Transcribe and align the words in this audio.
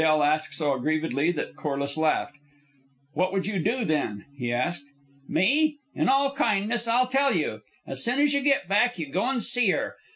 Del 0.01 0.23
asked 0.23 0.55
so 0.55 0.73
aggrievedly 0.73 1.31
that 1.33 1.55
Corliss 1.55 1.95
laughed. 1.95 2.35
"What 3.13 3.31
would 3.31 3.45
you 3.45 3.59
do, 3.59 3.85
then?" 3.85 4.25
he 4.35 4.51
asked. 4.51 4.85
"Me? 5.27 5.77
In 5.93 6.09
all 6.09 6.33
kindness 6.33 6.87
I'll 6.87 7.05
tell 7.07 7.35
you. 7.35 7.61
As 7.85 8.03
soon 8.03 8.19
as 8.19 8.33
you 8.33 8.41
get 8.41 8.67
back 8.67 8.97
you 8.97 9.11
go 9.11 9.29
and 9.29 9.43
see 9.43 9.69
her. 9.69 9.95